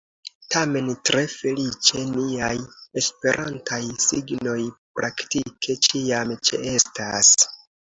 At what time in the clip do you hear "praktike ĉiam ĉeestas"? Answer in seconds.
4.99-7.37